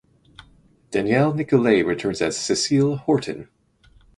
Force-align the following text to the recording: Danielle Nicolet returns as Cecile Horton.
Danielle 0.89 1.35
Nicolet 1.35 1.83
returns 1.85 2.23
as 2.23 2.35
Cecile 2.35 2.95
Horton. 2.95 3.49